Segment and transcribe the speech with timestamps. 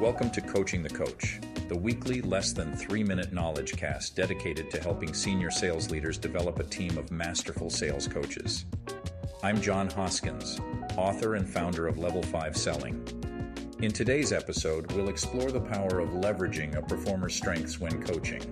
[0.00, 4.80] Welcome to Coaching the Coach, the weekly, less than three minute knowledge cast dedicated to
[4.80, 8.64] helping senior sales leaders develop a team of masterful sales coaches.
[9.42, 10.60] I'm John Hoskins,
[10.96, 13.04] author and founder of Level 5 Selling.
[13.82, 18.42] In today's episode, we'll explore the power of leveraging a performer's strengths when coaching.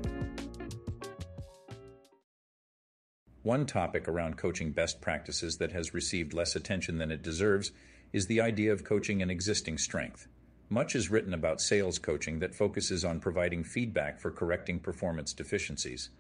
[3.45, 7.71] One topic around coaching best practices that has received less attention than it deserves
[8.13, 10.27] is the idea of coaching an existing strength.
[10.69, 16.11] Much is written about sales coaching that focuses on providing feedback for correcting performance deficiencies.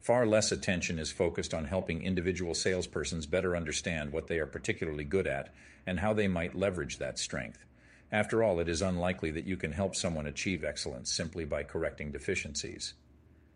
[0.00, 5.02] Far less attention is focused on helping individual salespersons better understand what they are particularly
[5.02, 5.52] good at
[5.84, 7.64] and how they might leverage that strength.
[8.12, 12.12] After all, it is unlikely that you can help someone achieve excellence simply by correcting
[12.12, 12.94] deficiencies.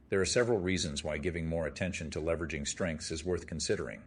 [0.08, 4.02] There are several reasons why giving more attention to leveraging strengths is worth considering.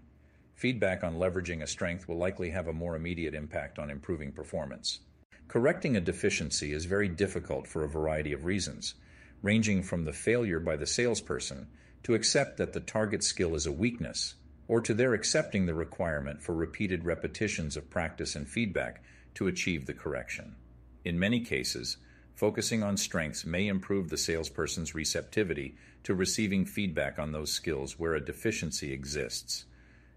[0.54, 5.00] Feedback on leveraging a strength will likely have a more immediate impact on improving performance.
[5.48, 8.96] Correcting a deficiency is very difficult for a variety of reasons,
[9.42, 11.68] ranging from the failure by the salesperson
[12.04, 14.36] to accept that the target skill is a weakness,
[14.68, 19.04] or to their accepting the requirement for repeated repetitions of practice and feedback
[19.36, 20.56] to achieve the correction.
[21.04, 21.98] In many cases,
[22.34, 28.14] focusing on strengths may improve the salesperson's receptivity to receiving feedback on those skills where
[28.14, 29.66] a deficiency exists.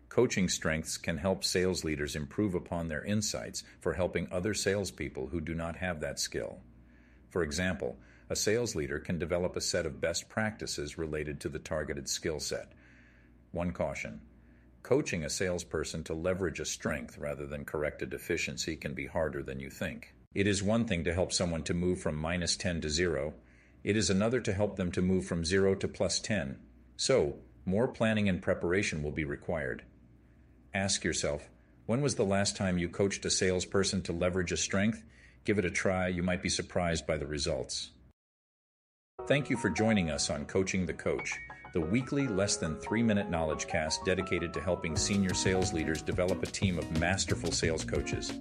[0.09, 5.41] Coaching strengths can help sales leaders improve upon their insights for helping other salespeople who
[5.41, 6.59] do not have that skill.
[7.29, 7.99] For example,
[8.31, 12.41] a sales leader can develop a set of best practices related to the targeted skill
[12.41, 12.73] set.
[13.53, 14.21] One caution
[14.83, 19.43] coaching a salesperson to leverage a strength rather than correct a deficiency can be harder
[19.43, 20.15] than you think.
[20.35, 23.35] It is one thing to help someone to move from minus 10 to 0,
[23.85, 26.59] it is another to help them to move from 0 to plus 10.
[26.97, 29.85] So, more planning and preparation will be required.
[30.79, 31.49] Ask yourself,
[31.87, 35.03] when was the last time you coached a salesperson to leverage a strength?
[35.45, 37.91] Give it a try, you might be surprised by the results.
[39.27, 41.37] Thank you for joining us on Coaching the Coach,
[41.75, 46.45] the weekly, less than three minute knowledge cast dedicated to helping senior sales leaders develop
[46.45, 48.33] a team of masterful sales coaches.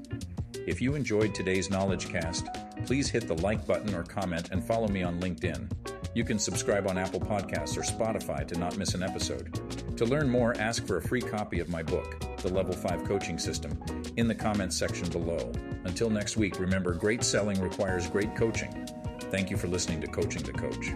[0.68, 2.46] If you enjoyed today's knowledge cast,
[2.86, 5.72] please hit the like button or comment and follow me on LinkedIn.
[6.14, 9.98] You can subscribe on Apple Podcasts or Spotify to not miss an episode.
[9.98, 13.38] To learn more, ask for a free copy of my book, The Level 5 Coaching
[13.38, 13.78] System,
[14.16, 15.52] in the comments section below.
[15.84, 18.88] Until next week, remember great selling requires great coaching.
[19.32, 20.94] Thank you for listening to Coaching the Coach.